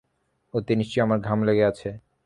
[0.53, 1.89] ওতে নিশ্চয়ই আমার ঘাম লেগে আছে।